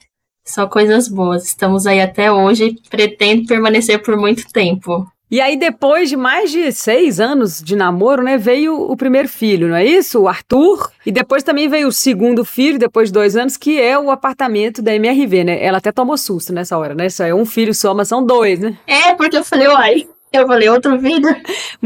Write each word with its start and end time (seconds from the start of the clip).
só 0.50 0.66
coisas 0.66 1.08
boas. 1.08 1.44
Estamos 1.44 1.86
aí 1.86 2.00
até 2.00 2.30
hoje, 2.30 2.76
pretendo 2.88 3.46
permanecer 3.46 4.02
por 4.02 4.16
muito 4.16 4.50
tempo. 4.52 5.06
E 5.30 5.40
aí, 5.40 5.56
depois 5.56 6.08
de 6.08 6.16
mais 6.16 6.50
de 6.50 6.72
seis 6.72 7.20
anos 7.20 7.62
de 7.62 7.76
namoro, 7.76 8.20
né, 8.20 8.36
veio 8.36 8.74
o 8.74 8.96
primeiro 8.96 9.28
filho, 9.28 9.68
não 9.68 9.76
é 9.76 9.84
isso? 9.84 10.22
O 10.22 10.28
Arthur. 10.28 10.90
E 11.06 11.12
depois 11.12 11.44
também 11.44 11.68
veio 11.68 11.86
o 11.86 11.92
segundo 11.92 12.44
filho, 12.44 12.80
depois 12.80 13.10
de 13.10 13.12
dois 13.12 13.36
anos, 13.36 13.56
que 13.56 13.80
é 13.80 13.96
o 13.96 14.10
apartamento 14.10 14.82
da 14.82 14.92
MRV, 14.92 15.44
né? 15.44 15.62
Ela 15.62 15.78
até 15.78 15.92
tomou 15.92 16.18
susto 16.18 16.52
nessa 16.52 16.76
hora, 16.76 16.96
né? 16.96 17.08
Só 17.08 17.24
é 17.24 17.32
um 17.32 17.46
filho 17.46 17.72
só, 17.72 17.94
mas 17.94 18.08
são 18.08 18.26
dois, 18.26 18.58
né? 18.58 18.76
É, 18.88 19.14
porque 19.14 19.36
eu 19.36 19.44
falei, 19.44 19.68
uai, 19.68 20.08
eu 20.32 20.46
falei, 20.46 20.68
outro 20.68 20.98
filho. 21.00 21.28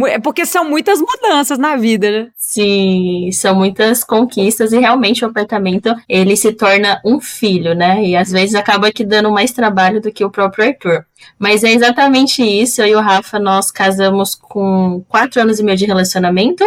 É 0.06 0.18
porque 0.18 0.44
são 0.44 0.68
muitas 0.68 1.00
mudanças 1.00 1.58
na 1.58 1.76
vida, 1.76 2.10
né? 2.10 2.30
Sim, 2.36 3.30
são 3.32 3.54
muitas 3.54 4.04
conquistas 4.04 4.72
e 4.72 4.78
realmente 4.78 5.24
o 5.24 5.28
apartamento 5.28 5.94
ele 6.08 6.36
se 6.36 6.52
torna 6.52 7.00
um 7.04 7.20
filho, 7.20 7.74
né? 7.74 8.04
E 8.04 8.14
às 8.16 8.30
vezes 8.30 8.54
acaba 8.54 8.92
que 8.92 9.04
dando 9.04 9.30
mais 9.30 9.52
trabalho 9.52 10.00
do 10.00 10.12
que 10.12 10.24
o 10.24 10.30
próprio 10.30 10.66
Arthur. 10.66 11.04
Mas 11.38 11.64
é 11.64 11.72
exatamente 11.72 12.42
isso. 12.42 12.82
Eu 12.82 12.86
e 12.88 12.94
o 12.96 13.00
Rafa 13.00 13.38
nós 13.38 13.70
casamos 13.70 14.34
com 14.34 15.02
quatro 15.08 15.40
anos 15.40 15.58
e 15.58 15.62
meio 15.62 15.78
de 15.78 15.86
relacionamento. 15.86 16.64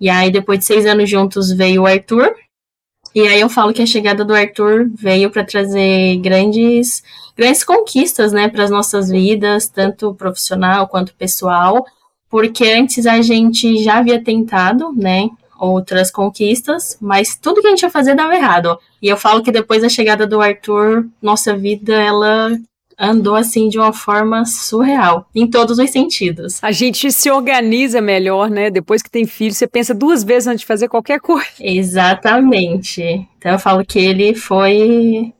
E 0.00 0.10
aí 0.10 0.30
depois 0.30 0.58
de 0.58 0.64
seis 0.64 0.84
anos 0.84 1.08
juntos 1.08 1.52
veio 1.52 1.82
o 1.82 1.86
Arthur. 1.86 2.34
E 3.14 3.20
aí 3.28 3.40
eu 3.40 3.48
falo 3.48 3.72
que 3.72 3.80
a 3.80 3.86
chegada 3.86 4.24
do 4.24 4.34
Arthur 4.34 4.90
veio 4.92 5.30
para 5.30 5.44
trazer 5.44 6.16
grandes, 6.16 7.02
grandes 7.36 7.62
conquistas, 7.62 8.32
né, 8.32 8.48
para 8.48 8.64
as 8.64 8.70
nossas 8.70 9.08
vidas, 9.08 9.68
tanto 9.68 10.14
profissional 10.14 10.88
quanto 10.88 11.14
pessoal, 11.14 11.86
porque 12.28 12.64
antes 12.64 13.06
a 13.06 13.22
gente 13.22 13.82
já 13.84 13.98
havia 13.98 14.22
tentado, 14.22 14.92
né, 14.92 15.28
outras 15.56 16.10
conquistas, 16.10 16.98
mas 17.00 17.36
tudo 17.36 17.60
que 17.60 17.68
a 17.68 17.70
gente 17.70 17.82
ia 17.82 17.90
fazer 17.90 18.16
dava 18.16 18.34
errado. 18.34 18.76
E 19.00 19.08
eu 19.08 19.16
falo 19.16 19.42
que 19.42 19.52
depois 19.52 19.82
da 19.82 19.88
chegada 19.88 20.26
do 20.26 20.40
Arthur, 20.40 21.06
nossa 21.22 21.56
vida 21.56 21.94
ela 21.94 22.50
andou 22.98 23.34
assim 23.34 23.68
de 23.68 23.78
uma 23.78 23.92
forma 23.92 24.44
surreal, 24.44 25.28
em 25.34 25.46
todos 25.46 25.78
os 25.78 25.90
sentidos. 25.90 26.58
A 26.62 26.72
gente 26.72 27.10
se 27.10 27.30
organiza 27.30 28.00
melhor, 28.00 28.50
né? 28.50 28.70
Depois 28.70 29.02
que 29.02 29.10
tem 29.10 29.26
filho, 29.26 29.52
você 29.52 29.66
pensa 29.66 29.94
duas 29.94 30.22
vezes 30.24 30.46
antes 30.46 30.60
de 30.60 30.66
fazer 30.66 30.88
qualquer 30.88 31.20
coisa. 31.20 31.48
Exatamente. 31.60 33.28
Então 33.38 33.52
eu 33.52 33.58
falo 33.58 33.84
que 33.84 33.98
ele 33.98 34.34
foi 34.34 35.32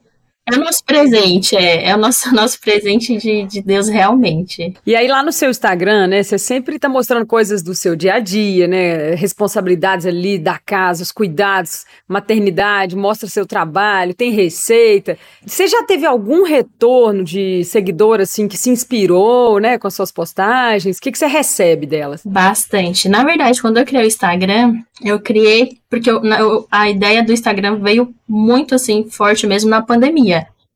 é 0.47 0.57
o 0.57 0.61
nosso 0.61 0.85
presente, 0.85 1.57
é, 1.57 1.89
é 1.89 1.95
o 1.95 1.99
nosso, 1.99 2.33
nosso 2.35 2.61
presente 2.61 3.17
de, 3.17 3.45
de 3.45 3.63
Deus 3.63 3.89
realmente. 3.89 4.75
E 4.87 4.95
aí 4.95 5.09
lá 5.09 5.23
no 5.23 5.33
seu 5.33 5.51
Instagram, 5.51 6.07
né, 6.07 6.23
você 6.23 6.39
sempre 6.39 6.79
tá 6.79 6.89
mostrando 6.89 7.27
coisas 7.27 7.63
do 7.63 7.75
seu 7.75 7.97
dia 7.97 8.15
a 8.15 8.19
dia, 8.19 8.69
né, 8.69 9.15
responsabilidades 9.15 10.05
ali 10.05 10.39
da 10.39 10.59
casa, 10.59 11.03
os 11.03 11.11
cuidados, 11.11 11.87
maternidade, 12.07 12.95
mostra 12.95 13.29
seu 13.29 13.47
trabalho, 13.47 14.15
tem 14.15 14.33
receita. 14.33 15.17
Você 15.45 15.67
já 15.67 15.83
teve 15.85 16.05
algum 16.05 16.45
retorno 16.45 17.25
de 17.25 17.65
seguidor, 17.65 18.21
assim, 18.21 18.47
que 18.47 18.59
se 18.59 18.69
inspirou, 18.69 19.59
né, 19.59 19.79
com 19.79 19.87
as 19.87 19.95
suas 19.95 20.13
postagens? 20.13 20.99
O 20.99 21.01
que, 21.01 21.11
que 21.11 21.19
você 21.19 21.27
recebe 21.27 21.87
delas? 21.87 22.21
Bastante. 22.25 23.09
Na 23.09 23.25
verdade, 23.25 23.63
quando 23.63 23.79
eu 23.79 23.87
criei 23.87 24.05
o 24.05 24.07
Instagram, 24.07 24.75
eu 25.03 25.19
criei 25.19 25.79
porque 25.95 26.11
eu, 26.11 26.67
a 26.73 26.91
ideia 26.91 27.23
do 27.23 27.33
Instagram 27.33 27.77
veio 27.77 28.13
muito 28.29 28.75
assim 28.75 29.09
forte 29.09 29.47
mesmo 29.47 29.71
na 29.71 29.81
pandemia. 29.81 30.34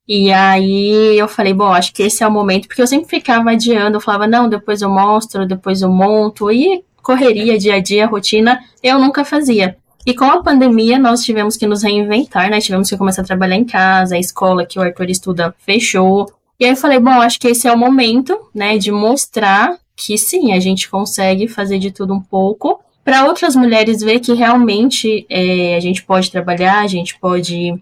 E 0.09 0.33
aí 0.33 1.19
eu 1.19 1.29
falei, 1.29 1.53
bom, 1.53 1.67
acho 1.67 1.93
que 1.93 2.03
esse 2.03 2.25
é 2.25 2.27
o 2.27 2.31
momento, 2.31 2.67
porque 2.67 2.81
eu 2.81 2.87
sempre 2.87 3.09
ficava 3.09 3.51
adiando, 3.51 3.99
eu 3.99 4.01
falava, 4.01 4.27
não, 4.27 4.49
depois 4.49 4.81
eu 4.81 4.89
mostro, 4.89 5.47
depois 5.47 5.83
eu 5.83 5.91
monto, 5.91 6.51
e 6.51 6.83
correria, 7.03 7.59
dia 7.59 7.75
a 7.75 7.81
dia, 7.81 8.07
rotina, 8.07 8.59
eu 8.83 8.99
nunca 8.99 9.25
fazia. 9.25 9.77
E 10.07 10.15
com 10.15 10.25
a 10.25 10.43
pandemia, 10.43 10.99
nós 10.99 11.23
tivemos 11.23 11.59
que 11.59 11.67
nos 11.67 11.83
reinventar, 11.83 12.49
né? 12.49 12.61
Tivemos 12.61 12.89
que 12.89 12.97
começar 12.97 13.21
a 13.21 13.27
trabalhar 13.27 13.57
em 13.57 13.65
casa, 13.65 14.15
a 14.15 14.19
escola 14.19 14.65
que 14.65 14.79
o 14.79 14.83
Arthur 14.83 15.11
estuda 15.11 15.55
fechou. 15.59 16.33
E 16.59 16.65
aí 16.65 16.71
eu 16.71 16.77
falei, 16.77 16.99
bom, 16.99 17.21
acho 17.21 17.39
que 17.39 17.49
esse 17.49 17.69
é 17.69 17.73
o 17.73 17.77
momento, 17.77 18.39
né, 18.55 18.79
de 18.79 18.91
mostrar 18.91 19.79
que 19.95 20.17
sim, 20.17 20.53
a 20.53 20.61
gente 20.61 20.89
consegue 20.89 21.47
fazer 21.49 21.79
de 21.79 21.91
tudo 21.91 22.15
um 22.15 22.21
pouco 22.21 22.81
para 23.05 23.27
outras 23.27 23.55
mulheres 23.55 24.01
ver 24.01 24.21
que 24.21 24.33
realmente 24.33 25.27
é, 25.29 25.77
a 25.77 25.81
gente 25.81 26.03
pode 26.05 26.31
trabalhar, 26.31 26.81
a 26.81 26.87
gente 26.87 27.19
pode 27.19 27.75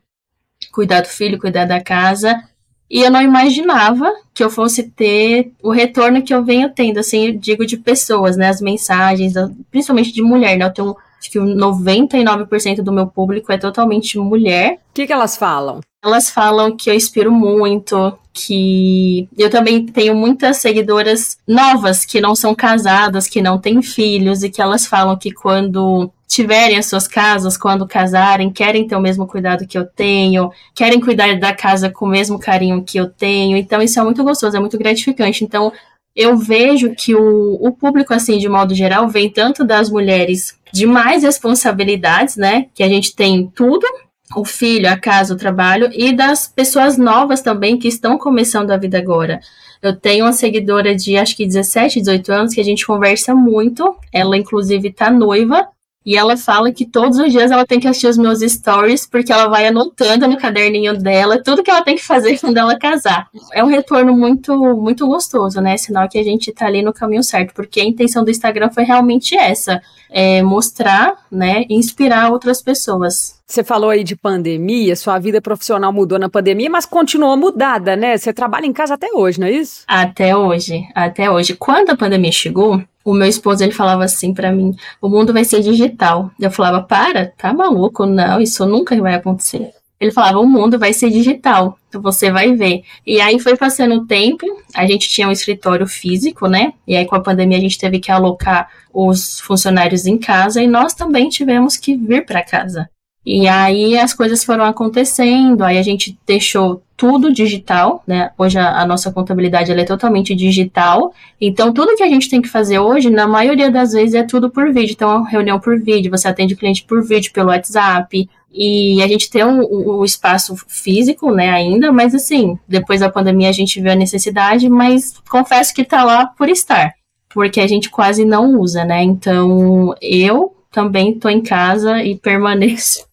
cuidar 0.72 1.00
do 1.00 1.08
filho, 1.08 1.38
cuidar 1.38 1.64
da 1.64 1.80
casa. 1.80 2.42
E 2.88 3.02
eu 3.02 3.10
não 3.10 3.20
imaginava 3.20 4.12
que 4.32 4.44
eu 4.44 4.50
fosse 4.50 4.84
ter 4.84 5.52
o 5.62 5.70
retorno 5.70 6.22
que 6.22 6.32
eu 6.32 6.44
venho 6.44 6.70
tendo, 6.70 6.98
assim, 6.98 7.26
eu 7.26 7.36
digo 7.36 7.66
de 7.66 7.76
pessoas, 7.76 8.36
né? 8.36 8.48
As 8.48 8.60
mensagens, 8.60 9.32
principalmente 9.70 10.12
de 10.12 10.22
mulher, 10.22 10.56
né? 10.56 10.64
Eu 10.64 10.72
tenho 10.72 10.96
acho 11.18 11.30
que 11.30 11.38
99% 11.38 12.82
do 12.82 12.92
meu 12.92 13.06
público 13.06 13.50
é 13.52 13.58
totalmente 13.58 14.18
mulher. 14.18 14.74
O 14.74 14.94
que, 14.94 15.06
que 15.06 15.12
elas 15.12 15.36
falam? 15.36 15.80
Elas 16.04 16.30
falam 16.30 16.76
que 16.76 16.88
eu 16.88 16.94
inspiro 16.94 17.32
muito, 17.32 18.16
que 18.32 19.28
eu 19.36 19.50
também 19.50 19.84
tenho 19.86 20.14
muitas 20.14 20.58
seguidoras 20.58 21.38
novas 21.46 22.04
que 22.04 22.20
não 22.20 22.34
são 22.34 22.54
casadas, 22.54 23.26
que 23.26 23.42
não 23.42 23.58
têm 23.58 23.82
filhos 23.82 24.42
e 24.42 24.50
que 24.50 24.62
elas 24.62 24.86
falam 24.86 25.16
que 25.16 25.32
quando 25.32 26.10
tiverem 26.26 26.78
as 26.78 26.86
suas 26.86 27.06
casas, 27.06 27.56
quando 27.56 27.86
casarem, 27.86 28.50
querem 28.50 28.86
ter 28.86 28.96
o 28.96 29.00
mesmo 29.00 29.26
cuidado 29.26 29.66
que 29.66 29.78
eu 29.78 29.86
tenho, 29.86 30.50
querem 30.74 31.00
cuidar 31.00 31.38
da 31.38 31.54
casa 31.54 31.88
com 31.90 32.06
o 32.06 32.08
mesmo 32.08 32.38
carinho 32.38 32.82
que 32.82 32.98
eu 32.98 33.08
tenho. 33.08 33.56
Então 33.56 33.80
isso 33.80 33.98
é 33.98 34.02
muito 34.02 34.24
gostoso, 34.24 34.56
é 34.56 34.60
muito 34.60 34.76
gratificante. 34.76 35.44
Então 35.44 35.72
eu 36.14 36.36
vejo 36.36 36.94
que 36.94 37.14
o, 37.14 37.54
o 37.60 37.72
público, 37.72 38.14
assim, 38.14 38.38
de 38.38 38.48
modo 38.48 38.74
geral, 38.74 39.06
vem 39.08 39.30
tanto 39.30 39.64
das 39.64 39.90
mulheres 39.90 40.58
de 40.72 40.86
mais 40.86 41.22
responsabilidades, 41.22 42.36
né? 42.36 42.66
Que 42.74 42.82
a 42.82 42.88
gente 42.88 43.14
tem 43.14 43.46
tudo, 43.54 43.86
o 44.34 44.44
filho, 44.44 44.88
a 44.88 44.96
casa, 44.96 45.34
o 45.34 45.36
trabalho, 45.36 45.90
e 45.92 46.12
das 46.12 46.48
pessoas 46.48 46.96
novas 46.96 47.42
também 47.42 47.78
que 47.78 47.86
estão 47.86 48.16
começando 48.18 48.70
a 48.70 48.76
vida 48.76 48.98
agora. 48.98 49.40
Eu 49.82 49.94
tenho 49.94 50.24
uma 50.24 50.32
seguidora 50.32 50.94
de 50.94 51.16
acho 51.16 51.36
que 51.36 51.46
17, 51.46 52.00
18 52.00 52.32
anos 52.32 52.54
que 52.54 52.60
a 52.60 52.64
gente 52.64 52.86
conversa 52.86 53.34
muito. 53.34 53.94
Ela, 54.10 54.36
inclusive, 54.36 54.90
tá 54.90 55.10
noiva. 55.10 55.68
E 56.06 56.16
ela 56.16 56.36
fala 56.36 56.70
que 56.70 56.86
todos 56.86 57.18
os 57.18 57.32
dias 57.32 57.50
ela 57.50 57.66
tem 57.66 57.80
que 57.80 57.88
assistir 57.88 58.06
os 58.06 58.16
meus 58.16 58.38
stories, 58.40 59.04
porque 59.04 59.32
ela 59.32 59.48
vai 59.48 59.66
anotando 59.66 60.28
no 60.28 60.38
caderninho 60.38 60.96
dela 60.96 61.42
tudo 61.42 61.64
que 61.64 61.70
ela 61.70 61.82
tem 61.82 61.96
que 61.96 62.04
fazer 62.04 62.38
quando 62.40 62.56
ela 62.58 62.78
casar. 62.78 63.28
É 63.52 63.64
um 63.64 63.66
retorno 63.66 64.16
muito, 64.16 64.54
muito 64.76 65.04
gostoso, 65.08 65.60
né? 65.60 65.76
Sinal 65.76 66.08
que 66.08 66.16
a 66.16 66.22
gente 66.22 66.52
tá 66.52 66.66
ali 66.66 66.80
no 66.80 66.92
caminho 66.92 67.24
certo, 67.24 67.52
porque 67.52 67.80
a 67.80 67.84
intenção 67.84 68.22
do 68.22 68.30
Instagram 68.30 68.70
foi 68.70 68.84
realmente 68.84 69.36
essa: 69.36 69.82
é 70.08 70.42
mostrar, 70.42 71.16
né? 71.28 71.64
E 71.68 71.74
inspirar 71.74 72.30
outras 72.30 72.62
pessoas. 72.62 73.35
Você 73.48 73.62
falou 73.62 73.90
aí 73.90 74.02
de 74.02 74.16
pandemia, 74.16 74.96
sua 74.96 75.20
vida 75.20 75.40
profissional 75.40 75.92
mudou 75.92 76.18
na 76.18 76.28
pandemia, 76.28 76.68
mas 76.68 76.84
continuou 76.84 77.36
mudada, 77.36 77.94
né? 77.94 78.16
Você 78.16 78.32
trabalha 78.32 78.66
em 78.66 78.72
casa 78.72 78.94
até 78.94 79.08
hoje, 79.14 79.38
não 79.38 79.46
é 79.46 79.52
isso? 79.52 79.84
Até 79.86 80.36
hoje, 80.36 80.84
até 80.92 81.30
hoje. 81.30 81.54
Quando 81.54 81.90
a 81.90 81.96
pandemia 81.96 82.32
chegou, 82.32 82.82
o 83.04 83.14
meu 83.14 83.28
esposo 83.28 83.62
ele 83.62 83.70
falava 83.70 84.02
assim 84.04 84.34
para 84.34 84.50
mim: 84.50 84.74
"O 85.00 85.08
mundo 85.08 85.32
vai 85.32 85.44
ser 85.44 85.60
digital". 85.60 86.28
Eu 86.40 86.50
falava: 86.50 86.82
"Para, 86.82 87.32
tá 87.38 87.54
maluco? 87.54 88.04
Não, 88.04 88.40
isso 88.40 88.66
nunca 88.66 89.00
vai 89.00 89.14
acontecer". 89.14 89.70
Ele 90.00 90.10
falava: 90.10 90.40
"O 90.40 90.46
mundo 90.46 90.76
vai 90.76 90.92
ser 90.92 91.08
digital, 91.08 91.78
você 91.94 92.32
vai 92.32 92.52
ver". 92.56 92.82
E 93.06 93.20
aí 93.20 93.38
foi 93.38 93.56
passando 93.56 93.94
o 93.94 94.06
tempo, 94.06 94.44
a 94.74 94.84
gente 94.88 95.08
tinha 95.08 95.28
um 95.28 95.32
escritório 95.32 95.86
físico, 95.86 96.48
né? 96.48 96.72
E 96.86 96.96
aí 96.96 97.06
com 97.06 97.14
a 97.14 97.20
pandemia 97.20 97.58
a 97.58 97.60
gente 97.60 97.78
teve 97.78 98.00
que 98.00 98.10
alocar 98.10 98.68
os 98.92 99.38
funcionários 99.38 100.04
em 100.04 100.18
casa 100.18 100.60
e 100.60 100.66
nós 100.66 100.94
também 100.94 101.28
tivemos 101.28 101.76
que 101.76 101.96
vir 101.96 102.26
para 102.26 102.42
casa. 102.42 102.90
E 103.26 103.48
aí 103.48 103.98
as 103.98 104.14
coisas 104.14 104.44
foram 104.44 104.64
acontecendo, 104.64 105.64
aí 105.64 105.78
a 105.78 105.82
gente 105.82 106.16
deixou 106.24 106.80
tudo 106.96 107.32
digital, 107.32 108.04
né? 108.06 108.30
Hoje 108.38 108.56
a, 108.56 108.80
a 108.80 108.86
nossa 108.86 109.10
contabilidade 109.10 109.72
é 109.72 109.84
totalmente 109.84 110.32
digital. 110.32 111.12
Então 111.40 111.74
tudo 111.74 111.96
que 111.96 112.04
a 112.04 112.08
gente 112.08 112.30
tem 112.30 112.40
que 112.40 112.48
fazer 112.48 112.78
hoje, 112.78 113.10
na 113.10 113.26
maioria 113.26 113.68
das 113.68 113.92
vezes 113.92 114.14
é 114.14 114.22
tudo 114.22 114.48
por 114.48 114.72
vídeo. 114.72 114.92
Então 114.92 115.24
reunião 115.24 115.58
por 115.58 115.76
vídeo, 115.80 116.08
você 116.08 116.28
atende 116.28 116.54
o 116.54 116.56
cliente 116.56 116.84
por 116.84 117.04
vídeo 117.04 117.32
pelo 117.32 117.48
WhatsApp. 117.48 118.28
E 118.52 119.02
a 119.02 119.08
gente 119.08 119.28
tem 119.28 119.42
o 119.42 119.48
um, 119.48 120.00
um 120.00 120.04
espaço 120.04 120.54
físico, 120.68 121.32
né, 121.32 121.50
ainda, 121.50 121.92
mas 121.92 122.14
assim, 122.14 122.56
depois 122.66 123.00
da 123.00 123.10
pandemia 123.10 123.50
a 123.50 123.52
gente 123.52 123.80
viu 123.80 123.90
a 123.90 123.96
necessidade, 123.96 124.68
mas 124.68 125.14
confesso 125.28 125.74
que 125.74 125.84
tá 125.84 126.04
lá 126.04 126.26
por 126.26 126.48
estar, 126.48 126.94
porque 127.28 127.60
a 127.60 127.66
gente 127.66 127.90
quase 127.90 128.24
não 128.24 128.58
usa, 128.58 128.84
né? 128.84 129.02
Então 129.02 129.94
eu 130.00 130.54
também 130.70 131.18
tô 131.18 131.28
em 131.28 131.42
casa 131.42 132.02
e 132.02 132.16
permaneço 132.16 133.05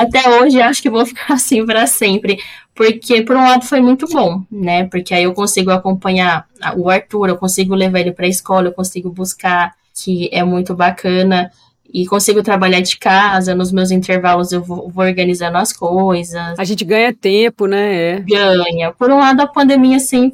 até 0.00 0.40
hoje 0.40 0.60
acho 0.60 0.82
que 0.82 0.90
vou 0.90 1.04
ficar 1.06 1.32
assim 1.34 1.64
para 1.64 1.86
sempre. 1.86 2.38
Porque, 2.74 3.22
por 3.22 3.36
um 3.36 3.40
lado, 3.40 3.64
foi 3.64 3.80
muito 3.80 4.06
bom, 4.06 4.42
né? 4.50 4.84
Porque 4.84 5.14
aí 5.14 5.24
eu 5.24 5.32
consigo 5.32 5.70
acompanhar 5.70 6.46
o 6.76 6.90
Arthur, 6.90 7.30
eu 7.30 7.36
consigo 7.36 7.74
levar 7.74 8.00
ele 8.00 8.12
para 8.12 8.26
a 8.26 8.28
escola, 8.28 8.68
eu 8.68 8.72
consigo 8.72 9.10
buscar, 9.10 9.74
que 9.94 10.28
é 10.30 10.44
muito 10.44 10.74
bacana. 10.74 11.50
E 11.92 12.06
consigo 12.06 12.42
trabalhar 12.42 12.80
de 12.80 12.98
casa, 12.98 13.54
nos 13.54 13.72
meus 13.72 13.90
intervalos 13.90 14.52
eu 14.52 14.62
vou, 14.62 14.90
vou 14.90 15.04
organizando 15.04 15.56
as 15.56 15.72
coisas. 15.72 16.58
A 16.58 16.64
gente 16.64 16.84
ganha 16.84 17.14
tempo, 17.14 17.66
né? 17.66 18.16
É. 18.16 18.20
Ganha. 18.20 18.92
Por 18.92 19.10
um 19.10 19.18
lado, 19.18 19.40
a 19.40 19.46
pandemia, 19.46 19.96
assim, 19.96 20.32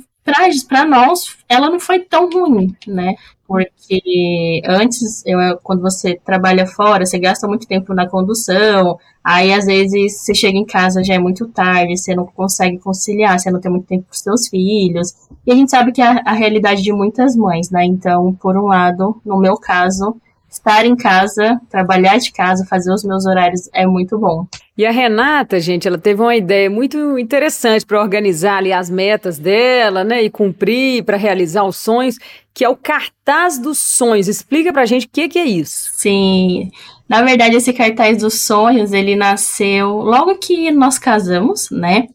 para 0.69 0.85
nós, 0.85 1.37
ela 1.49 1.71
não 1.71 1.79
foi 1.79 2.01
tão 2.01 2.29
ruim, 2.29 2.75
né? 2.87 3.15
Porque 3.53 4.63
antes, 4.67 5.23
eu, 5.27 5.39
quando 5.63 5.83
você 5.83 6.19
trabalha 6.25 6.67
fora, 6.67 7.05
você 7.05 7.19
gasta 7.19 7.47
muito 7.47 7.67
tempo 7.67 7.93
na 7.95 8.09
condução, 8.09 8.99
aí 9.23 9.53
às 9.53 9.67
vezes 9.67 10.21
você 10.21 10.35
chega 10.35 10.57
em 10.57 10.65
casa 10.65 11.05
já 11.05 11.15
é 11.15 11.19
muito 11.19 11.47
tarde, 11.49 11.97
você 11.97 12.15
não 12.15 12.27
consegue 12.27 12.79
conciliar, 12.79 13.39
você 13.39 13.51
não 13.51 13.61
tem 13.61 13.71
muito 13.71 13.87
tempo 13.87 14.07
com 14.09 14.15
seus 14.15 14.49
filhos. 14.49 15.15
E 15.47 15.53
a 15.53 15.55
gente 15.55 15.71
sabe 15.71 15.93
que 15.93 16.01
é 16.01 16.07
a, 16.07 16.23
a 16.27 16.33
realidade 16.33 16.83
de 16.83 16.93
muitas 16.93 17.37
mães, 17.37 17.71
né? 17.71 17.85
Então, 17.85 18.33
por 18.35 18.57
um 18.57 18.67
lado, 18.67 19.21
no 19.25 19.39
meu 19.39 19.57
caso, 19.57 20.17
estar 20.53 20.85
em 20.85 20.95
casa, 20.95 21.59
trabalhar 21.71 22.19
de 22.19 22.31
casa, 22.31 22.67
fazer 22.67 22.93
os 22.93 23.03
meus 23.03 23.25
horários 23.27 23.69
é 23.73 23.87
muito 23.87 24.19
bom. 24.19 24.47
E 24.77 24.85
a 24.85 24.91
Renata, 24.91 25.59
gente, 25.59 25.89
ela 25.89 25.99
teve 25.99 26.21
uma 26.21 26.37
ideia 26.37 26.69
muito 26.69 27.19
interessante 27.19 27.87
para 27.87 28.01
organizar 28.01 28.59
ali 28.59 28.73
as 28.73 28.91
metas 28.91 29.39
dela, 29.39 30.05
né, 30.05 30.23
e 30.23 30.31
cumprir 30.31 31.05
para 31.05 31.17
realizar 31.17 31.65
os 31.65 31.77
sonhos, 31.77 32.19
que 32.55 32.65
é 32.65 32.69
o 32.69 32.77
cartaz 32.77 33.59
dos 33.59 33.79
sonhos. 33.79 34.29
Explica 34.29 34.73
para 34.73 34.83
a 34.83 34.87
gente 34.87 35.07
o 35.07 35.11
que, 35.11 35.29
que 35.29 35.39
é 35.39 35.45
isso. 35.45 35.91
Sim. 35.95 36.71
Na 37.09 37.23
verdade, 37.23 37.57
esse 37.57 37.73
cartaz 37.73 38.19
dos 38.19 38.43
sonhos, 38.43 38.93
ele 38.93 39.17
nasceu 39.17 39.89
logo 39.89 40.37
que 40.37 40.71
nós 40.71 40.99
casamos, 40.99 41.71
né? 41.71 42.09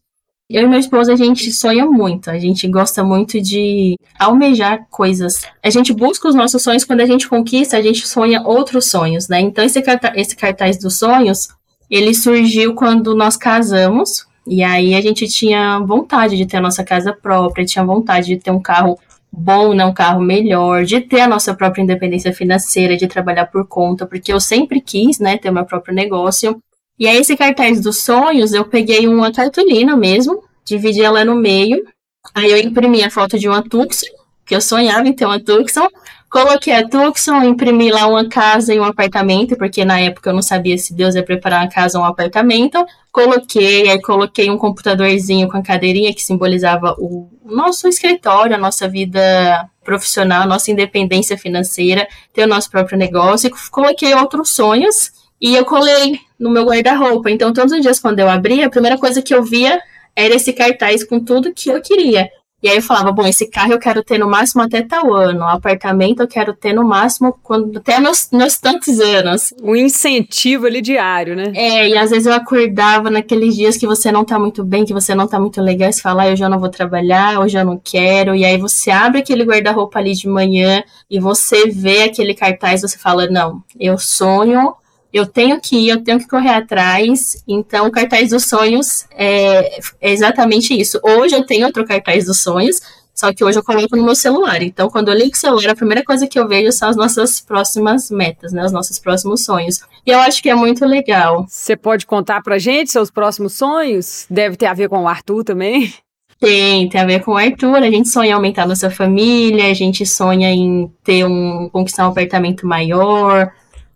Eu 0.49 0.63
e 0.63 0.67
meu 0.67 0.79
esposo, 0.79 1.11
a 1.11 1.15
gente 1.17 1.51
sonha 1.51 1.85
muito, 1.85 2.31
a 2.31 2.39
gente 2.39 2.65
gosta 2.69 3.03
muito 3.03 3.41
de 3.41 3.97
almejar 4.17 4.87
coisas. 4.89 5.41
A 5.61 5.69
gente 5.69 5.91
busca 5.91 6.29
os 6.29 6.35
nossos 6.35 6.63
sonhos, 6.63 6.85
quando 6.85 7.01
a 7.01 7.05
gente 7.05 7.27
conquista, 7.27 7.75
a 7.75 7.81
gente 7.81 8.07
sonha 8.07 8.41
outros 8.41 8.89
sonhos, 8.89 9.27
né? 9.27 9.41
Então, 9.41 9.65
esse, 9.65 9.81
cartaz, 9.81 10.13
esse 10.15 10.37
cartaz 10.37 10.77
dos 10.77 10.99
sonhos, 10.99 11.49
ele 11.89 12.13
surgiu 12.13 12.75
quando 12.75 13.13
nós 13.13 13.35
casamos, 13.35 14.25
e 14.47 14.63
aí 14.63 14.95
a 14.95 15.01
gente 15.01 15.27
tinha 15.27 15.79
vontade 15.79 16.37
de 16.37 16.45
ter 16.45 16.55
a 16.57 16.61
nossa 16.61 16.81
casa 16.81 17.11
própria, 17.11 17.65
tinha 17.65 17.83
vontade 17.83 18.27
de 18.27 18.37
ter 18.37 18.51
um 18.51 18.61
carro 18.61 18.97
bom, 19.29 19.73
né, 19.73 19.85
um 19.85 19.93
carro 19.93 20.21
melhor, 20.21 20.85
de 20.85 21.01
ter 21.01 21.19
a 21.19 21.27
nossa 21.27 21.53
própria 21.53 21.81
independência 21.81 22.33
financeira, 22.33 22.95
de 22.95 23.05
trabalhar 23.05 23.47
por 23.47 23.67
conta, 23.67 24.05
porque 24.05 24.31
eu 24.31 24.39
sempre 24.39 24.79
quis, 24.79 25.19
né, 25.19 25.37
ter 25.37 25.51
meu 25.51 25.65
próprio 25.65 25.93
negócio. 25.93 26.61
E 26.99 27.07
aí, 27.07 27.17
esse 27.17 27.37
cartaz 27.37 27.79
dos 27.79 28.03
sonhos, 28.03 28.53
eu 28.53 28.65
peguei 28.65 29.07
uma 29.07 29.31
cartolina 29.31 29.95
mesmo, 29.95 30.43
dividi 30.65 31.03
ela 31.03 31.23
no 31.23 31.35
meio, 31.35 31.85
aí 32.33 32.49
eu 32.49 32.57
imprimi 32.57 33.03
a 33.03 33.11
foto 33.11 33.37
de 33.37 33.47
uma 33.47 33.61
Tucson, 33.61 34.07
que 34.43 34.55
eu 34.55 34.61
sonhava 34.61 35.07
em 35.07 35.13
ter 35.13 35.25
uma 35.25 35.39
Tucson, 35.39 35.87
coloquei 36.29 36.73
a 36.73 36.87
Tucson, 36.87 37.43
imprimi 37.43 37.91
lá 37.91 38.07
uma 38.07 38.27
casa 38.27 38.73
e 38.73 38.79
um 38.79 38.83
apartamento, 38.83 39.55
porque 39.57 39.85
na 39.85 39.99
época 39.99 40.31
eu 40.31 40.33
não 40.33 40.41
sabia 40.41 40.75
se 40.75 40.93
Deus 40.93 41.13
ia 41.13 41.23
preparar 41.23 41.61
uma 41.61 41.69
casa 41.69 41.99
ou 41.99 42.03
um 42.03 42.07
apartamento, 42.07 42.83
coloquei, 43.11 43.89
aí 43.89 44.01
coloquei 44.01 44.49
um 44.49 44.57
computadorzinho 44.57 45.47
com 45.47 45.57
a 45.57 45.63
cadeirinha 45.63 46.13
que 46.13 46.23
simbolizava 46.23 46.95
o 46.97 47.29
nosso 47.45 47.87
escritório, 47.87 48.55
a 48.55 48.59
nossa 48.59 48.87
vida 48.89 49.69
profissional, 49.83 50.41
a 50.41 50.47
nossa 50.47 50.71
independência 50.71 51.37
financeira, 51.37 52.07
ter 52.33 52.43
o 52.43 52.47
nosso 52.47 52.71
próprio 52.71 52.97
negócio, 52.97 53.47
e 53.47 53.69
coloquei 53.69 54.13
outros 54.15 54.49
sonhos, 54.49 55.11
e 55.41 55.55
eu 55.55 55.65
colei 55.65 56.19
no 56.39 56.49
meu 56.49 56.65
guarda-roupa. 56.65 57.29
Então, 57.29 57.53
todos 57.53 57.73
os 57.73 57.81
dias, 57.81 57.99
quando 57.99 58.19
eu 58.19 58.29
abria, 58.29 58.67
a 58.67 58.69
primeira 58.69 58.97
coisa 58.97 59.21
que 59.21 59.33
eu 59.33 59.43
via 59.43 59.79
era 60.15 60.35
esse 60.35 60.51
cartaz 60.53 61.03
com 61.03 61.19
tudo 61.19 61.53
que 61.53 61.69
eu 61.69 61.81
queria. 61.81 62.29
E 62.61 62.67
aí 62.67 62.77
eu 62.77 62.81
falava, 62.81 63.11
bom, 63.11 63.27
esse 63.27 63.47
carro 63.47 63.73
eu 63.73 63.77
quero 63.77 64.03
ter 64.03 64.17
no 64.17 64.27
máximo 64.27 64.63
até 64.63 64.81
tal 64.81 65.13
ano, 65.13 65.41
o 65.41 65.47
apartamento 65.47 66.21
eu 66.21 66.27
quero 66.27 66.55
ter 66.55 66.73
no 66.73 66.83
máximo 66.83 67.37
quando 67.43 67.77
até 67.77 67.99
meus, 67.99 68.29
meus 68.33 68.57
tantos 68.57 68.99
anos. 68.99 69.53
Um 69.61 69.75
incentivo 69.75 70.65
ali 70.65 70.81
diário, 70.81 71.35
né? 71.35 71.51
É, 71.53 71.87
e 71.87 71.95
às 71.95 72.09
vezes 72.09 72.25
eu 72.25 72.33
acordava 72.33 73.11
naqueles 73.11 73.55
dias 73.55 73.77
que 73.77 73.85
você 73.85 74.11
não 74.11 74.25
tá 74.25 74.39
muito 74.39 74.63
bem, 74.63 74.85
que 74.85 74.93
você 74.93 75.13
não 75.13 75.27
tá 75.27 75.39
muito 75.39 75.61
legal, 75.61 75.87
e 75.87 75.93
você 75.93 76.01
fala, 76.01 76.23
ah, 76.23 76.31
hoje 76.31 76.43
eu 76.43 76.49
não 76.49 76.59
vou 76.59 76.69
trabalhar, 76.69 77.39
hoje 77.39 77.59
eu 77.59 77.63
não 77.63 77.77
quero, 77.77 78.35
e 78.35 78.43
aí 78.43 78.57
você 78.57 78.89
abre 78.89 79.19
aquele 79.19 79.43
guarda-roupa 79.43 79.99
ali 79.99 80.13
de 80.13 80.27
manhã 80.27 80.83
e 81.07 81.19
você 81.19 81.69
vê 81.69 82.01
aquele 82.03 82.33
cartaz, 82.33 82.81
você 82.81 82.97
fala, 82.97 83.27
não, 83.27 83.61
eu 83.79 83.99
sonho 83.99 84.73
eu 85.11 85.25
tenho 85.25 85.59
que 85.59 85.77
ir, 85.77 85.89
eu 85.89 86.03
tenho 86.03 86.19
que 86.19 86.27
correr 86.27 86.53
atrás. 86.53 87.43
Então, 87.47 87.87
o 87.87 87.91
cartaz 87.91 88.29
dos 88.29 88.45
sonhos 88.45 89.05
é, 89.11 89.79
é, 90.01 90.11
exatamente 90.11 90.79
isso. 90.79 90.99
Hoje 91.03 91.35
eu 91.35 91.45
tenho 91.45 91.65
outro 91.65 91.85
cartaz 91.85 92.25
dos 92.25 92.41
sonhos, 92.41 92.81
só 93.13 93.33
que 93.33 93.43
hoje 93.43 93.57
eu 93.57 93.63
coloco 93.63 93.95
no 93.95 94.03
meu 94.03 94.15
celular. 94.15 94.61
Então, 94.61 94.89
quando 94.89 95.09
eu 95.09 95.15
ligo 95.15 95.33
o 95.33 95.37
celular, 95.37 95.71
a 95.71 95.75
primeira 95.75 96.03
coisa 96.03 96.27
que 96.27 96.37
eu 96.37 96.47
vejo 96.47 96.71
são 96.71 96.89
as 96.89 96.95
nossas 96.95 97.41
próximas 97.41 98.11
metas, 98.11 98.53
né? 98.53 98.63
Os 98.63 98.71
nossos 98.71 98.99
próximos 98.99 99.43
sonhos. 99.43 99.81
E 100.05 100.11
eu 100.11 100.19
acho 100.19 100.41
que 100.41 100.49
é 100.49 100.55
muito 100.55 100.85
legal. 100.85 101.45
Você 101.47 101.75
pode 101.75 102.05
contar 102.05 102.41
pra 102.43 102.59
gente 102.59 102.91
seus 102.91 103.09
próximos 103.09 103.53
sonhos? 103.53 104.25
Deve 104.29 104.55
ter 104.55 104.67
a 104.67 104.73
ver 104.73 104.87
com 104.87 105.03
o 105.03 105.07
Arthur 105.07 105.43
também. 105.43 105.91
Tem, 106.39 106.87
tem 106.87 107.01
a 107.01 107.05
ver 107.05 107.23
com 107.23 107.31
o 107.31 107.37
Arthur. 107.37 107.77
A 107.77 107.89
gente 107.89 108.09
sonha 108.09 108.29
em 108.29 108.33
aumentar 108.33 108.67
nossa 108.67 108.91
família, 108.91 109.71
a 109.71 109.73
gente 109.73 110.05
sonha 110.05 110.51
em 110.51 110.91
ter 111.03 111.25
um 111.25 111.69
conquistar 111.69 112.07
um 112.07 112.11
apartamento 112.11 112.67
maior, 112.67 113.51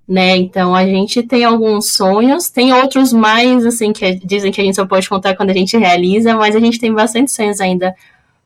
né? 0.07 0.37
Então 0.37 0.75
a 0.75 0.85
gente 0.85 1.23
tem 1.23 1.43
alguns 1.43 1.93
sonhos, 1.93 2.49
tem 2.49 2.73
outros 2.73 3.13
mais 3.13 3.65
assim 3.65 3.93
que 3.93 4.15
dizem 4.25 4.51
que 4.51 4.61
a 4.61 4.63
gente 4.63 4.75
só 4.75 4.85
pode 4.85 5.07
contar 5.07 5.35
quando 5.35 5.51
a 5.51 5.53
gente 5.53 5.77
realiza, 5.77 6.35
mas 6.35 6.55
a 6.55 6.59
gente 6.59 6.79
tem 6.79 6.93
bastante 6.93 7.31
sonhos 7.31 7.61
ainda 7.61 7.95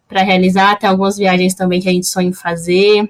para 0.07 0.21
realizar, 0.21 0.77
tem 0.77 0.89
algumas 0.89 1.17
viagens 1.17 1.55
também 1.55 1.81
que 1.81 1.89
a 1.89 1.91
gente 1.91 2.07
sonha 2.07 2.29
em 2.29 2.33
fazer. 2.33 3.09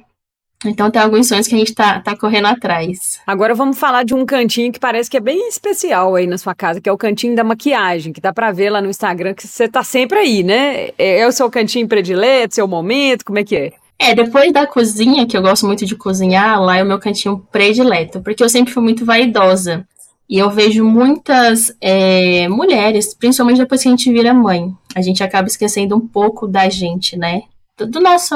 Então 0.66 0.90
tem 0.90 1.02
alguns 1.02 1.28
sonhos 1.28 1.48
que 1.48 1.54
a 1.54 1.58
gente 1.58 1.76
tá, 1.76 2.00
tá 2.00 2.16
correndo 2.16 2.48
atrás. 2.48 3.20
Agora 3.28 3.54
vamos 3.54 3.78
falar 3.78 4.04
de 4.04 4.16
um 4.16 4.26
cantinho 4.26 4.72
que 4.72 4.80
parece 4.80 5.10
que 5.10 5.18
é 5.18 5.20
bem 5.20 5.48
especial 5.50 6.16
aí 6.16 6.26
na 6.26 6.38
sua 6.38 6.56
casa, 6.56 6.80
que 6.80 6.90
é 6.90 6.92
o 6.92 6.98
cantinho 6.98 7.36
da 7.36 7.44
maquiagem, 7.44 8.14
que 8.14 8.22
dá 8.22 8.34
para 8.34 8.52
ver 8.52 8.70
lá 8.70 8.82
no 8.82 8.90
Instagram 8.90 9.34
que 9.34 9.46
você 9.46 9.68
tá 9.68 9.84
sempre 9.84 10.18
aí, 10.18 10.44
né? 10.44 10.90
É, 10.98 11.20
é 11.20 11.28
o 11.28 11.32
seu 11.32 11.50
cantinho 11.50 11.88
predileto, 11.88 12.56
seu 12.56 12.68
momento, 12.68 13.26
como 13.26 13.38
é 13.38 13.44
que 13.44 13.56
é? 13.56 13.74
É, 13.98 14.14
depois 14.14 14.52
da 14.52 14.68
cozinha, 14.68 15.26
que 15.26 15.38
eu 15.38 15.42
gosto 15.42 15.66
muito 15.66 15.86
de 15.86 15.96
cozinhar, 15.96 16.62
lá 16.62 16.78
é 16.78 16.84
o 16.84 16.86
meu 16.86 17.00
cantinho 17.00 17.46
predileto, 17.52 18.22
porque 18.22 18.44
eu 18.44 18.50
sempre 18.50 18.74
fui 18.74 18.84
muito 18.84 19.06
vaidosa. 19.06 19.88
E 20.28 20.40
eu 20.40 20.50
vejo 20.50 20.84
muitas 20.84 21.76
é, 21.80 22.48
mulheres, 22.48 23.14
principalmente 23.14 23.60
depois 23.60 23.82
que 23.82 23.88
a 23.88 23.92
gente 23.92 24.12
vira 24.12 24.34
mãe, 24.34 24.74
a 24.96 25.02
gente 25.02 25.24
acaba 25.24 25.48
esquecendo 25.48 25.96
um 25.96 26.08
pouco 26.08 26.48
da 26.48 26.68
gente, 26.68 27.16
né? 27.16 27.44
Do, 27.78 28.00
nosso 28.00 28.34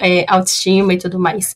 é, 0.00 0.24
autoestima 0.28 0.92
e 0.92 0.98
tudo 0.98 1.18
mais. 1.18 1.54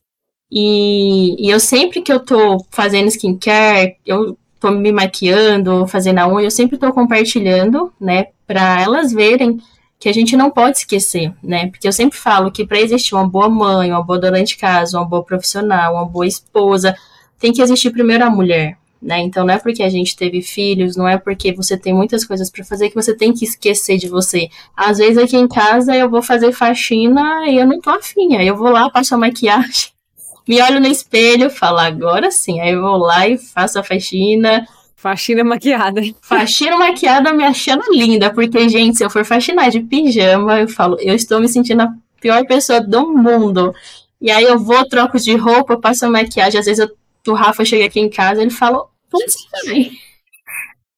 E, 0.50 1.44
e, 1.44 1.50
eu 1.50 1.58
sempre 1.58 2.00
que 2.02 2.12
eu 2.12 2.20
tô 2.20 2.64
fazendo 2.70 3.08
skincare, 3.08 3.96
eu 4.06 4.38
tô 4.60 4.70
me 4.70 4.92
maquiando, 4.92 5.86
fazendo 5.86 6.18
a 6.18 6.28
unha, 6.28 6.46
eu 6.46 6.50
sempre 6.50 6.78
tô 6.78 6.92
compartilhando, 6.92 7.92
né? 8.00 8.26
Pra 8.46 8.80
elas 8.80 9.12
verem 9.12 9.60
que 9.98 10.08
a 10.08 10.12
gente 10.12 10.36
não 10.36 10.50
pode 10.50 10.78
esquecer, 10.78 11.32
né? 11.42 11.66
Porque 11.68 11.88
eu 11.88 11.92
sempre 11.92 12.16
falo 12.16 12.52
que 12.52 12.64
para 12.64 12.80
existir 12.80 13.14
uma 13.14 13.28
boa 13.28 13.48
mãe, 13.48 13.90
uma 13.90 14.02
boa 14.02 14.18
dona 14.18 14.42
de 14.44 14.56
casa, 14.56 14.96
uma 14.96 15.04
boa 15.04 15.24
profissional, 15.24 15.94
uma 15.94 16.04
boa 16.04 16.26
esposa, 16.26 16.96
tem 17.38 17.52
que 17.52 17.60
existir 17.60 17.90
primeiro 17.90 18.24
a 18.24 18.30
mulher, 18.30 18.78
né? 19.02 19.18
Então 19.20 19.44
não 19.44 19.54
é 19.54 19.58
porque 19.58 19.82
a 19.82 19.88
gente 19.88 20.16
teve 20.16 20.40
filhos, 20.40 20.96
não 20.96 21.08
é 21.08 21.18
porque 21.18 21.52
você 21.52 21.76
tem 21.76 21.92
muitas 21.92 22.24
coisas 22.24 22.48
para 22.48 22.64
fazer 22.64 22.90
que 22.90 22.94
você 22.94 23.14
tem 23.14 23.32
que 23.32 23.44
esquecer 23.44 23.98
de 23.98 24.08
você. 24.08 24.48
Às 24.76 24.98
vezes 24.98 25.18
aqui 25.18 25.36
em 25.36 25.48
casa 25.48 25.96
eu 25.96 26.08
vou 26.08 26.22
fazer 26.22 26.52
faxina 26.52 27.48
e 27.48 27.56
eu 27.56 27.66
não 27.66 27.80
tô 27.80 27.90
afim, 27.90 28.36
aí 28.36 28.46
eu 28.46 28.56
vou 28.56 28.70
lá, 28.70 28.88
passo 28.90 29.16
a 29.16 29.18
maquiagem, 29.18 29.90
me 30.46 30.62
olho 30.62 30.78
no 30.80 30.86
espelho, 30.86 31.50
falo 31.50 31.78
agora 31.78 32.30
sim, 32.30 32.60
aí 32.60 32.72
eu 32.72 32.82
vou 32.82 32.98
lá 32.98 33.28
e 33.28 33.36
faço 33.36 33.80
a 33.80 33.82
faxina. 33.82 34.66
Faxina 34.98 35.44
maquiada. 35.44 36.02
Faxina 36.20 36.76
maquiada 36.76 37.32
me 37.32 37.44
achando 37.44 37.84
linda, 37.92 38.34
porque, 38.34 38.68
gente, 38.68 38.98
se 38.98 39.04
eu 39.04 39.08
for 39.08 39.24
faxinar 39.24 39.70
de 39.70 39.78
pijama, 39.78 40.58
eu 40.58 40.68
falo, 40.68 40.96
eu 40.98 41.14
estou 41.14 41.38
me 41.38 41.48
sentindo 41.48 41.82
a 41.82 41.94
pior 42.20 42.44
pessoa 42.46 42.80
do 42.80 43.06
mundo. 43.06 43.72
E 44.20 44.28
aí 44.28 44.42
eu 44.42 44.58
vou, 44.58 44.88
troco 44.88 45.16
de 45.16 45.36
roupa, 45.36 45.78
passo 45.78 46.04
a 46.04 46.10
maquiagem. 46.10 46.58
Às 46.58 46.66
vezes 46.66 46.80
eu, 46.80 47.32
o 47.32 47.36
Rafa 47.36 47.64
chega 47.64 47.84
aqui 47.86 48.00
em 48.00 48.10
casa 48.10 48.42
ele 48.42 48.50
fala: 48.50 48.86
Onde 49.14 49.30
você 49.30 49.66
vai? 49.66 49.92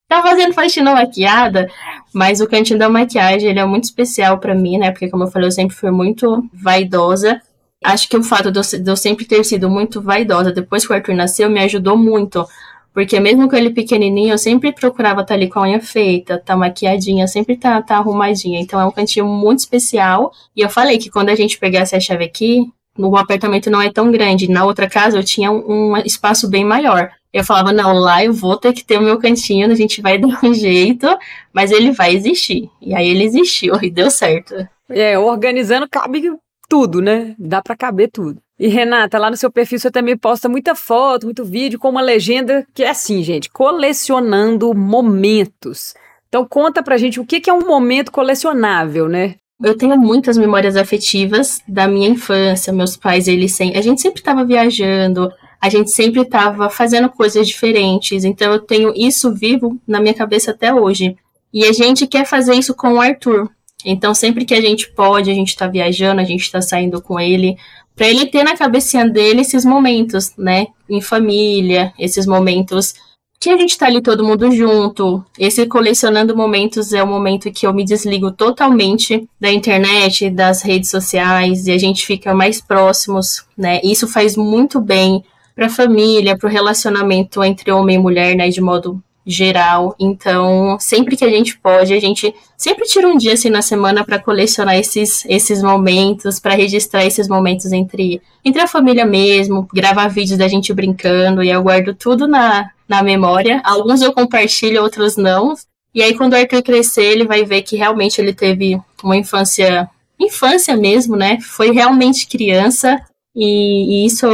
Tá 0.09 0.23
fazendo 0.23 0.55
faxina 0.55 0.95
maquiada, 0.95 1.71
mas 2.15 2.41
o 2.41 2.49
cantinho 2.49 2.79
da 2.79 2.89
maquiagem 2.89 3.51
ele 3.51 3.61
é 3.61 3.67
muito 3.67 3.85
especial 3.85 4.39
para 4.39 4.55
mim, 4.55 4.79
né? 4.79 4.93
Porque, 4.93 5.11
como 5.11 5.25
eu 5.25 5.31
falei, 5.31 5.49
eu 5.49 5.53
sempre 5.53 5.77
fui 5.77 5.91
muito 5.91 6.43
vaidosa. 6.55 7.41
Acho 7.85 8.09
que 8.09 8.17
o 8.17 8.23
fato 8.23 8.51
de 8.51 8.59
eu, 8.59 8.83
de 8.83 8.91
eu 8.91 8.97
sempre 8.97 9.27
ter 9.27 9.45
sido 9.45 9.69
muito 9.69 10.01
vaidosa 10.01 10.51
depois 10.51 10.87
que 10.87 10.93
o 10.93 10.97
Arthur 10.97 11.15
nasceu 11.15 11.51
me 11.51 11.61
ajudou 11.61 11.99
muito. 11.99 12.47
Porque 12.93 13.21
mesmo 13.21 13.49
com 13.49 13.57
ele 13.57 13.71
pequenininho, 13.71 14.33
eu 14.33 14.39
sempre 14.39 14.73
procurava 14.73 15.21
estar 15.21 15.29
tá 15.29 15.35
ali 15.35 15.49
com 15.49 15.61
a 15.61 15.63
unha 15.63 15.81
feita, 15.81 16.39
tá 16.39 16.57
maquiadinha, 16.57 17.27
sempre 17.27 17.57
tá, 17.57 17.81
tá 17.81 17.97
arrumadinha. 17.97 18.61
Então 18.61 18.81
é 18.81 18.85
um 18.85 18.91
cantinho 18.91 19.27
muito 19.27 19.61
especial. 19.61 20.33
E 20.57 20.61
eu 20.61 20.69
falei 20.69 20.99
que 20.99 21.11
quando 21.11 21.29
a 21.29 21.35
gente 21.35 21.59
pegasse 21.59 21.95
a 21.95 22.01
chave 22.01 22.25
aqui, 22.25 22.67
o 22.99 23.17
apartamento 23.17 23.71
não 23.71 23.81
é 23.81 23.93
tão 23.93 24.11
grande. 24.11 24.51
Na 24.51 24.65
outra 24.65 24.89
casa 24.89 25.17
eu 25.17 25.25
tinha 25.25 25.51
um, 25.51 25.93
um 25.93 25.97
espaço 25.99 26.49
bem 26.49 26.65
maior. 26.65 27.11
Eu 27.33 27.45
falava, 27.45 27.73
não, 27.73 27.93
lá 27.93 28.25
eu 28.25 28.33
vou 28.33 28.57
ter 28.57 28.73
que 28.73 28.85
ter 28.85 28.99
o 28.99 29.03
meu 29.03 29.19
cantinho, 29.19 29.71
a 29.71 29.75
gente 29.75 30.01
vai 30.01 30.19
dar 30.19 30.41
um 30.45 30.53
jeito, 30.53 31.07
mas 31.53 31.71
ele 31.71 31.93
vai 31.93 32.15
existir. 32.15 32.69
E 32.81 32.95
aí 32.95 33.09
ele 33.09 33.25
existiu 33.25 33.77
e 33.83 33.91
deu 33.91 34.11
certo. 34.11 34.55
É, 34.89 35.19
organizando 35.19 35.89
cabe 35.89 36.33
tudo, 36.69 37.01
né? 37.01 37.35
Dá 37.39 37.63
para 37.63 37.77
caber 37.77 38.11
tudo. 38.11 38.41
E 38.61 38.69
Renata, 38.69 39.19
lá 39.19 39.31
no 39.31 39.39
seu 39.39 39.51
perfil 39.51 39.79
você 39.79 39.91
também 39.91 40.15
posta 40.15 40.47
muita 40.47 40.75
foto, 40.75 41.25
muito 41.25 41.47
vídeo 41.47 41.79
com 41.79 41.89
uma 41.89 42.03
legenda 42.03 42.67
que 42.75 42.83
é 42.83 42.91
assim, 42.91 43.23
gente, 43.23 43.49
colecionando 43.49 44.75
momentos. 44.75 45.95
Então 46.29 46.47
conta 46.47 46.83
pra 46.83 46.99
gente 46.99 47.19
o 47.19 47.25
que 47.25 47.49
é 47.49 47.55
um 47.55 47.67
momento 47.67 48.13
colecionável, 48.13 49.09
né? 49.09 49.37
Eu 49.65 49.79
tenho 49.79 49.97
muitas 49.97 50.37
memórias 50.37 50.77
afetivas 50.77 51.63
da 51.67 51.89
minha 51.89 52.11
infância. 52.11 52.71
Meus 52.71 52.99
pais, 52.99 53.29
eles 53.29 53.55
sempre. 53.55 53.79
A 53.79 53.83
gente 53.83 54.03
sempre 54.03 54.21
estava 54.21 54.45
viajando, 54.45 55.33
a 55.59 55.71
gente 55.71 55.91
sempre 55.91 56.21
estava 56.21 56.69
fazendo 56.69 57.09
coisas 57.09 57.49
diferentes. 57.49 58.25
Então 58.25 58.53
eu 58.53 58.59
tenho 58.59 58.93
isso 58.95 59.35
vivo 59.35 59.81
na 59.89 60.03
minha 60.03 60.13
cabeça 60.13 60.51
até 60.51 60.73
hoje. 60.73 61.17
E 61.51 61.65
a 61.65 61.73
gente 61.73 62.07
quer 62.07 62.27
fazer 62.27 62.53
isso 62.55 62.75
com 62.75 62.93
o 62.93 63.01
Arthur. 63.01 63.51
Então 63.87 64.15
sempre 64.15 64.45
que 64.45 64.53
a 64.53 64.61
gente 64.61 64.93
pode, 64.93 65.31
a 65.31 65.35
gente 65.35 65.49
está 65.49 65.67
viajando, 65.67 66.21
a 66.21 66.25
gente 66.25 66.43
está 66.43 66.61
saindo 66.61 67.01
com 67.01 67.19
ele, 67.19 67.57
para 68.01 68.09
ele 68.09 68.25
ter 68.25 68.43
na 68.45 68.57
cabecinha 68.57 69.07
dele 69.07 69.43
esses 69.43 69.63
momentos, 69.63 70.33
né, 70.39 70.69
em 70.89 71.03
família, 71.03 71.93
esses 71.99 72.25
momentos 72.25 72.95
que 73.39 73.51
a 73.51 73.59
gente 73.59 73.77
tá 73.77 73.85
ali 73.85 74.01
todo 74.01 74.25
mundo 74.25 74.51
junto. 74.51 75.23
Esse 75.39 75.67
colecionando 75.67 76.35
momentos 76.35 76.95
é 76.95 77.03
o 77.03 77.07
momento 77.07 77.53
que 77.53 77.67
eu 77.67 77.75
me 77.75 77.85
desligo 77.85 78.31
totalmente 78.33 79.29
da 79.39 79.53
internet, 79.53 80.31
das 80.31 80.63
redes 80.63 80.89
sociais 80.89 81.67
e 81.67 81.73
a 81.73 81.77
gente 81.77 82.07
fica 82.07 82.35
mais 82.35 82.59
próximos, 82.59 83.45
né? 83.55 83.83
Isso 83.85 84.09
faz 84.09 84.35
muito 84.35 84.81
bem 84.81 85.23
para 85.55 85.67
a 85.67 85.71
família, 85.71 86.39
para 86.39 86.49
o 86.49 86.51
relacionamento 86.51 87.45
entre 87.45 87.71
homem 87.71 87.97
e 87.97 87.99
mulher, 87.99 88.35
né, 88.35 88.49
de 88.49 88.63
modo 88.63 88.99
geral. 89.27 89.95
Então, 89.99 90.79
sempre 90.81 91.17
que 91.17 91.25
a 91.25 91.29
gente 91.29 91.59
pode, 91.59 91.93
a 91.93 92.01
gente 92.01 92.35
sempre 92.57 92.87
tira 92.87 93.07
um 93.07 93.17
dia 93.17 93.35
assim 93.35 93.51
na 93.51 93.63
semana 93.63 94.05
para 94.05 94.19
colecionar 94.19 94.77
esses, 94.77 95.25
esses 95.27 95.63
momentos, 95.63 96.39
para 96.39 96.55
registrar 96.55 97.05
esses 97.05 97.29
momentos 97.29 97.73
entre, 97.73 98.21
entre 98.45 98.63
a 98.63 98.67
família 98.67 99.05
mesmo, 99.05 99.69
gravar 99.73 100.09
vídeos 100.09 100.39
da 100.39 100.49
gente 100.49 100.73
brincando, 100.73 101.43
e 101.43 101.51
eu 101.51 101.63
guardo 101.63 101.95
tudo 101.95 102.27
na, 102.27 102.71
na 102.89 103.03
memória. 103.03 103.61
Alguns 103.65 104.03
eu 104.03 104.13
compartilho, 104.13 104.83
outros 104.83 105.17
não. 105.17 105.55
E 105.95 106.03
aí, 106.03 106.15
quando 106.15 106.33
o 106.33 106.37
Arthur 106.37 106.63
crescer, 106.63 107.05
ele 107.05 107.27
vai 107.27 107.45
ver 107.45 107.63
que 107.63 107.77
realmente 107.77 108.21
ele 108.21 108.33
teve 108.33 108.81
uma 109.03 109.17
infância, 109.17 109.89
infância 110.19 110.77
mesmo, 110.77 111.17
né? 111.17 111.39
Foi 111.41 111.73
realmente 111.73 112.27
criança, 112.27 113.01
e, 113.35 114.05
e 114.05 114.07
isso 114.07 114.27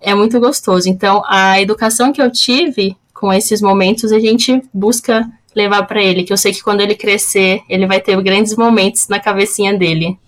é 0.00 0.14
muito 0.14 0.38
gostoso. 0.38 0.88
Então, 0.88 1.22
a 1.26 1.60
educação 1.60 2.12
que 2.12 2.20
eu 2.20 2.30
tive 2.30 2.96
com 3.18 3.32
esses 3.32 3.62
momentos, 3.62 4.12
a 4.12 4.20
gente 4.20 4.62
busca 4.72 5.26
levar 5.54 5.84
para 5.84 6.02
ele, 6.02 6.22
que 6.22 6.32
eu 6.32 6.36
sei 6.36 6.52
que 6.52 6.62
quando 6.62 6.82
ele 6.82 6.94
crescer, 6.94 7.62
ele 7.68 7.86
vai 7.86 8.00
ter 8.00 8.20
grandes 8.22 8.54
momentos 8.54 9.08
na 9.08 9.18
cabecinha 9.18 9.76
dele. 9.76 10.18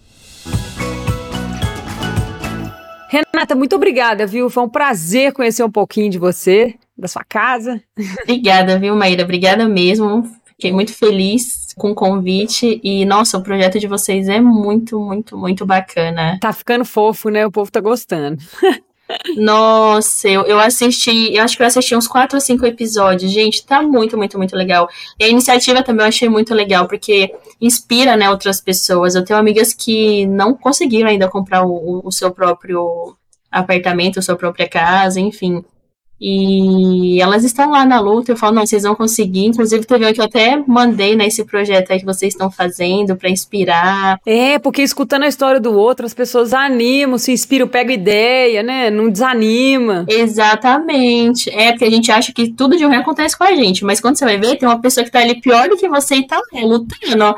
Renata, 3.10 3.54
muito 3.54 3.76
obrigada, 3.76 4.26
viu? 4.26 4.48
Foi 4.48 4.62
um 4.62 4.68
prazer 4.68 5.32
conhecer 5.32 5.62
um 5.62 5.70
pouquinho 5.70 6.10
de 6.10 6.18
você, 6.18 6.74
da 6.96 7.08
sua 7.08 7.24
casa. 7.24 7.80
Obrigada, 8.22 8.78
viu, 8.78 8.96
Maíra? 8.96 9.22
Obrigada 9.22 9.68
mesmo. 9.68 10.30
Fiquei 10.46 10.72
muito 10.72 10.92
feliz 10.92 11.68
com 11.76 11.92
o 11.92 11.94
convite 11.94 12.80
e, 12.82 13.04
nossa, 13.04 13.38
o 13.38 13.42
projeto 13.42 13.78
de 13.78 13.86
vocês 13.86 14.28
é 14.28 14.40
muito, 14.40 14.98
muito, 14.98 15.36
muito 15.36 15.64
bacana. 15.64 16.38
Tá 16.40 16.52
ficando 16.52 16.84
fofo, 16.84 17.28
né? 17.28 17.46
O 17.46 17.52
povo 17.52 17.70
tá 17.70 17.80
gostando. 17.80 18.42
Nossa, 19.36 20.28
eu, 20.28 20.42
eu 20.42 20.58
assisti, 20.58 21.34
eu 21.34 21.42
acho 21.42 21.56
que 21.56 21.62
eu 21.62 21.66
assisti 21.66 21.96
uns 21.96 22.06
quatro 22.06 22.36
ou 22.36 22.40
cinco 22.40 22.66
episódios. 22.66 23.32
Gente, 23.32 23.64
tá 23.64 23.82
muito, 23.82 24.16
muito, 24.16 24.36
muito 24.36 24.54
legal. 24.54 24.88
E 25.18 25.24
a 25.24 25.28
iniciativa 25.28 25.82
também 25.82 26.04
eu 26.04 26.08
achei 26.08 26.28
muito 26.28 26.54
legal, 26.54 26.86
porque 26.86 27.34
inspira, 27.60 28.16
né, 28.16 28.28
outras 28.30 28.60
pessoas. 28.60 29.14
Eu 29.14 29.24
tenho 29.24 29.38
amigas 29.38 29.72
que 29.72 30.26
não 30.26 30.54
conseguiram 30.54 31.08
ainda 31.08 31.28
comprar 31.28 31.64
o, 31.64 32.02
o 32.04 32.12
seu 32.12 32.30
próprio 32.30 33.16
apartamento, 33.50 34.18
a 34.18 34.22
sua 34.22 34.36
própria 34.36 34.68
casa, 34.68 35.20
enfim. 35.20 35.64
E 36.20 37.20
elas 37.20 37.44
estão 37.44 37.70
lá 37.70 37.84
na 37.84 38.00
luta, 38.00 38.32
eu 38.32 38.36
falo, 38.36 38.54
não, 38.54 38.66
vocês 38.66 38.82
vão 38.82 38.94
conseguir. 38.94 39.46
Inclusive, 39.46 39.84
teve 39.84 40.06
um 40.06 40.12
que 40.12 40.20
eu 40.20 40.24
até 40.24 40.56
mandei 40.66 41.14
nesse 41.14 41.42
né, 41.42 41.48
projeto 41.48 41.92
aí 41.92 42.00
que 42.00 42.04
vocês 42.04 42.34
estão 42.34 42.50
fazendo 42.50 43.14
para 43.16 43.30
inspirar. 43.30 44.20
É, 44.26 44.58
porque 44.58 44.82
escutando 44.82 45.22
a 45.22 45.28
história 45.28 45.60
do 45.60 45.72
outro, 45.72 46.04
as 46.04 46.14
pessoas 46.14 46.52
animam, 46.52 47.18
se 47.18 47.30
inspiram, 47.30 47.68
pegam 47.68 47.94
ideia, 47.94 48.62
né? 48.62 48.90
Não 48.90 49.08
desanima. 49.10 50.04
Exatamente. 50.08 51.50
É, 51.50 51.70
porque 51.70 51.84
a 51.84 51.90
gente 51.90 52.10
acha 52.10 52.32
que 52.32 52.52
tudo 52.52 52.76
de 52.76 52.84
ruim 52.84 52.96
acontece 52.96 53.38
com 53.38 53.44
a 53.44 53.54
gente, 53.54 53.84
mas 53.84 54.00
quando 54.00 54.16
você 54.16 54.24
vai 54.24 54.38
ver, 54.38 54.56
tem 54.56 54.68
uma 54.68 54.80
pessoa 54.80 55.04
que 55.04 55.12
tá 55.12 55.20
ali 55.20 55.40
pior 55.40 55.68
do 55.68 55.76
que 55.76 55.88
você 55.88 56.16
e 56.16 56.26
tá 56.26 56.40
é, 56.52 56.62
lutando, 56.62 57.24
ó. 57.24 57.34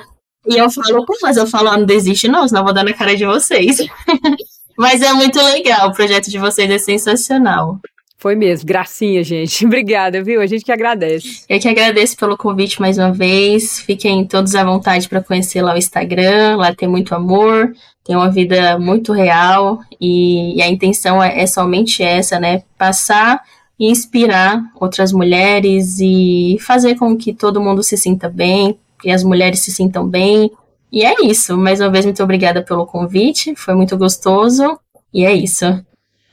E 0.46 0.56
eu 0.56 0.70
falo, 0.70 1.04
pô, 1.04 1.14
mas 1.20 1.36
eu 1.36 1.46
falo, 1.46 1.68
ah, 1.68 1.76
não 1.76 1.84
desiste 1.84 2.26
não, 2.26 2.48
senão 2.48 2.62
eu 2.62 2.64
vou 2.64 2.72
dar 2.72 2.82
na 2.82 2.94
cara 2.94 3.14
de 3.14 3.26
vocês. 3.26 3.76
mas 4.78 5.02
é 5.02 5.12
muito 5.12 5.38
legal, 5.38 5.88
o 5.88 5.92
projeto 5.92 6.30
de 6.30 6.38
vocês 6.38 6.70
é 6.70 6.78
sensacional. 6.78 7.78
Foi 8.20 8.36
mesmo, 8.36 8.66
gracinha, 8.66 9.24
gente. 9.24 9.64
Obrigada, 9.64 10.22
viu? 10.22 10.42
A 10.42 10.46
gente 10.46 10.62
que 10.62 10.70
agradece. 10.70 11.42
Eu 11.48 11.58
que 11.58 11.66
agradeço 11.66 12.14
pelo 12.18 12.36
convite 12.36 12.78
mais 12.78 12.98
uma 12.98 13.10
vez. 13.10 13.80
Fiquem 13.80 14.26
todos 14.26 14.54
à 14.54 14.62
vontade 14.62 15.08
para 15.08 15.22
conhecer 15.22 15.62
lá 15.62 15.72
o 15.72 15.78
Instagram. 15.78 16.56
Lá 16.56 16.74
tem 16.74 16.86
muito 16.86 17.14
amor, 17.14 17.72
tem 18.04 18.14
uma 18.14 18.30
vida 18.30 18.78
muito 18.78 19.14
real 19.14 19.80
e, 19.98 20.54
e 20.54 20.60
a 20.60 20.68
intenção 20.68 21.22
é, 21.22 21.40
é 21.40 21.46
somente 21.46 22.02
essa, 22.02 22.38
né? 22.38 22.62
Passar 22.76 23.42
e 23.78 23.90
inspirar 23.90 24.62
outras 24.78 25.14
mulheres 25.14 25.98
e 25.98 26.58
fazer 26.60 26.96
com 26.96 27.16
que 27.16 27.32
todo 27.32 27.58
mundo 27.58 27.82
se 27.82 27.96
sinta 27.96 28.28
bem, 28.28 28.78
que 29.00 29.10
as 29.10 29.24
mulheres 29.24 29.60
se 29.60 29.72
sintam 29.72 30.06
bem. 30.06 30.50
E 30.92 31.06
é 31.06 31.14
isso. 31.24 31.56
Mais 31.56 31.80
uma 31.80 31.88
vez, 31.88 32.04
muito 32.04 32.22
obrigada 32.22 32.60
pelo 32.62 32.84
convite. 32.84 33.54
Foi 33.56 33.72
muito 33.74 33.96
gostoso. 33.96 34.78
E 35.10 35.24
é 35.24 35.32
isso. 35.32 35.64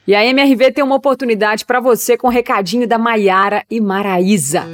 E 0.08 0.16
a 0.16 0.26
MRV 0.26 0.72
tem 0.72 0.84
uma 0.84 0.96
oportunidade 0.96 1.66
para 1.66 1.82
você 1.82 2.16
com 2.16 2.28
o 2.28 2.32
recadinho 2.32 2.88
da 2.88 2.98
Maiara 2.98 3.66
e 3.70 3.82
Maraísa. 3.82 4.66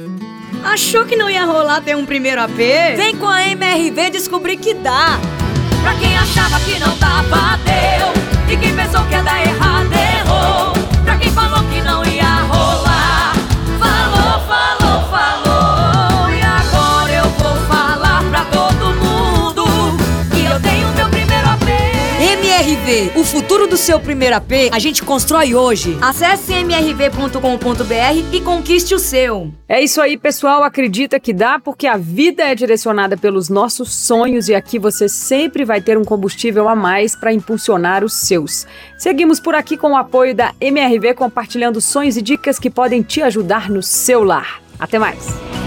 Achou 0.62 1.04
que 1.04 1.16
não 1.16 1.28
ia 1.28 1.44
rolar 1.44 1.80
ter 1.80 1.96
um 1.96 2.06
primeiro 2.06 2.40
AP? 2.40 2.56
Vem 2.96 3.16
com 3.16 3.26
a 3.26 3.42
MRV 3.48 4.10
descobrir 4.10 4.56
que 4.58 4.74
dá. 4.74 5.18
Pra 5.82 5.94
quem 5.96 6.16
achava 6.16 6.60
que 6.60 6.78
não 6.78 6.96
dava, 6.98 7.58
deu. 7.64 8.54
E 8.54 8.56
quem 8.56 8.76
pensou 8.76 9.04
que 9.06 9.12
ia 9.12 9.22
dar 9.24 9.42
errado, 9.44 9.90
errou. 9.92 10.72
Pra 11.02 11.16
quem 11.16 11.32
falou 11.32 11.68
que 11.68 11.82
não 11.82 12.04
ia 12.04 12.23
MRV, 22.54 23.18
o 23.18 23.24
futuro 23.24 23.66
do 23.66 23.76
seu 23.76 23.98
primeiro 23.98 24.36
AP 24.36 24.70
a 24.70 24.78
gente 24.78 25.02
constrói 25.02 25.56
hoje. 25.56 25.98
Acesse 26.00 26.52
mrv.com.br 26.52 28.32
e 28.32 28.40
conquiste 28.40 28.94
o 28.94 28.98
seu. 29.00 29.52
É 29.68 29.82
isso 29.82 30.00
aí, 30.00 30.16
pessoal. 30.16 30.62
Acredita 30.62 31.18
que 31.18 31.32
dá, 31.32 31.58
porque 31.58 31.84
a 31.84 31.96
vida 31.96 32.44
é 32.44 32.54
direcionada 32.54 33.16
pelos 33.16 33.48
nossos 33.48 33.92
sonhos 33.92 34.48
e 34.48 34.54
aqui 34.54 34.78
você 34.78 35.08
sempre 35.08 35.64
vai 35.64 35.80
ter 35.80 35.98
um 35.98 36.04
combustível 36.04 36.68
a 36.68 36.76
mais 36.76 37.16
para 37.16 37.32
impulsionar 37.32 38.04
os 38.04 38.12
seus. 38.12 38.68
Seguimos 38.96 39.40
por 39.40 39.56
aqui 39.56 39.76
com 39.76 39.90
o 39.90 39.96
apoio 39.96 40.32
da 40.32 40.54
MRV, 40.60 41.14
compartilhando 41.14 41.80
sonhos 41.80 42.16
e 42.16 42.22
dicas 42.22 42.60
que 42.60 42.70
podem 42.70 43.02
te 43.02 43.20
ajudar 43.20 43.68
no 43.68 43.82
seu 43.82 44.22
lar. 44.22 44.62
Até 44.78 44.96
mais! 44.96 45.63